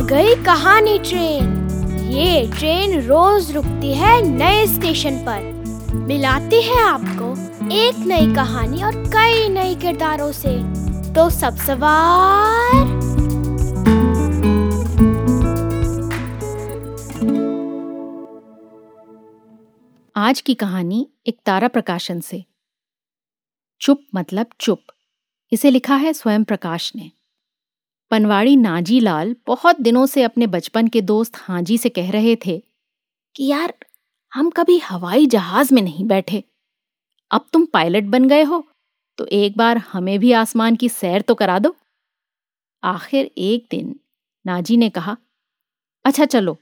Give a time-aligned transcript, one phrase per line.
[0.00, 1.68] कहानी ट्रेन।
[2.10, 5.40] ये ट्रेन रोज रुकती है नए स्टेशन पर।
[5.94, 7.32] मिलाती है आपको
[7.72, 10.62] एक नई कहानी और कई नए किरदारों से।
[11.14, 12.72] तो सब सवार।
[20.16, 22.44] आज की कहानी एक तारा प्रकाशन से।
[23.80, 24.82] चुप मतलब चुप।
[25.52, 27.10] इसे लिखा है स्वयं प्रकाश ने।
[28.10, 32.58] पनवाड़ी नाजी लाल बहुत दिनों से अपने बचपन के दोस्त हाजी से कह रहे थे
[33.34, 33.74] कि यार,
[34.32, 36.42] हम कभी हवाई जहाज़ में नहीं बैठे।
[37.30, 38.64] अब तुम पायलट बन गए हो
[39.18, 41.74] तो एक बार हमें भी आसमान की सैर तो करा दो।
[42.82, 43.94] आखिर एक दिन
[44.44, 45.16] नाजी ने कहा
[46.04, 46.56] अच्छा चलो,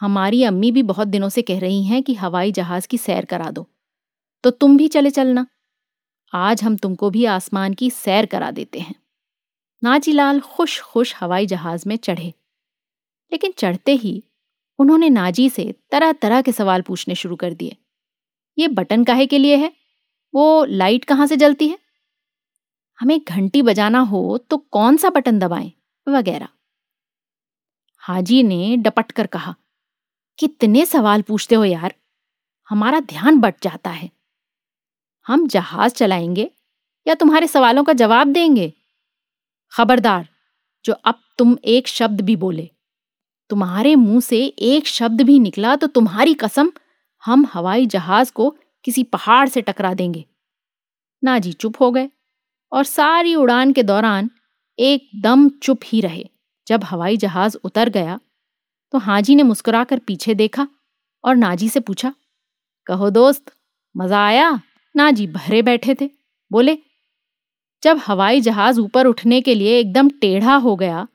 [0.00, 3.50] हमारी अम्मी भी बहुत दिनों से कह रही हैं कि हवाई जहाज़ की सैर करा
[3.50, 3.66] दो
[4.44, 5.46] तो तुम भी चले चलना।
[6.32, 8.94] आज हम तुमको भी आसमान की सैर करा देते हैं।
[9.82, 12.26] नाजीलाल खुश खुश हवाई जहाज़ में चढ़े।
[13.32, 14.22] लेकिन चढ़ते ही
[14.78, 17.76] उन्होंने नाजी से तरह तरह के सवाल पूछने शुरू कर दिए।
[18.58, 19.72] ये बटन काहे के लिए है?
[20.34, 21.78] वो लाइट कहाँ से जलती है?
[23.00, 25.72] हमें घंटी बजाना हो तो कौन सा बटन दबाएँ?
[26.08, 26.48] वगैरह।
[27.98, 29.54] हाजी ने डपट कर कहा,
[30.38, 31.94] कितने सवाल पूछते हो यार।
[32.70, 34.10] हमारा ध्यान बट जाता है।
[35.26, 36.50] हम जहाज़ चलाएँगे
[37.06, 38.72] या तुम्हारे सवालों का जवाब देंगे?
[39.72, 40.28] खबरदार,
[40.84, 42.68] जो अब तुम एक शब्द भी बोले।
[43.50, 46.70] तुम्हारे मुँह से एक शब्द भी निकला तो तुम्हारी कसम,
[47.22, 48.50] हम हवाई जहाज़ को
[48.84, 50.24] किसी पहाड़ से टकरा देंगे।
[51.22, 52.08] नाजी चुप हो गए
[52.72, 54.30] और सारी उड़ान के दौरान
[54.78, 56.24] एकदम चुप ही रहे।
[56.66, 58.18] जब हवाई जहाज़ उतर गया
[58.92, 60.66] तो हाजी ने मुस्कुराकर पीछे देखा
[61.24, 62.12] और नाजी से पूछा,
[62.86, 63.52] कहो दोस्त,
[63.94, 64.60] मज़ा आया?
[64.94, 66.10] नाजी भरे बैठे थे,
[66.50, 66.78] बोले
[67.82, 71.06] जब हवाई जहाज़ ऊपर उठने के लिए एकदम टेढ़ा हो गया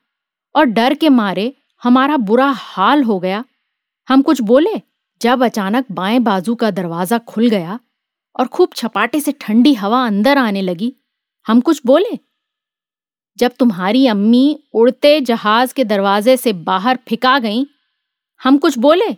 [0.55, 3.43] और डर के मारे हमारा बुरा हाल हो गया,
[4.07, 4.73] हम कुछ बोले,
[5.21, 7.79] जब अचानक बाएँ बाजू का दरवाज़ा खुल गया
[8.35, 10.93] और खूब छपाटे से ठंडी हवा अंदर आने लगी,
[11.45, 12.17] हम कुछ बोले?
[13.37, 17.65] जब तुम्हारी अम्मी उड़ते जहाज़ के दरवाजे से बाहर फिका गई,
[18.41, 19.15] हम कुछ बोले?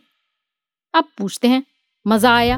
[0.93, 1.63] अब पूछते हैं,
[2.05, 2.57] मज़ा आया।